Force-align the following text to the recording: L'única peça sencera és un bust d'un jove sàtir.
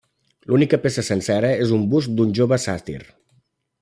L'única 0.51 0.79
peça 0.85 1.03
sencera 1.09 1.51
és 1.67 1.75
un 1.77 1.85
bust 1.93 2.15
d'un 2.21 2.33
jove 2.41 2.59
sàtir. 2.65 3.01